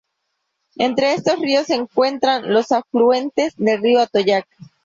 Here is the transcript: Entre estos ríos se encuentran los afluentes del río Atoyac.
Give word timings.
Entre 0.77 1.13
estos 1.13 1.37
ríos 1.37 1.67
se 1.67 1.75
encuentran 1.75 2.51
los 2.51 2.71
afluentes 2.71 3.53
del 3.57 3.83
río 3.83 4.01
Atoyac. 4.01 4.47